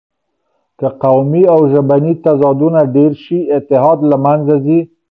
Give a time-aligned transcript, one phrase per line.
[0.77, 4.79] که قومي او ژبني تضادونه ډېر شي، اتحاد له منځه ځي.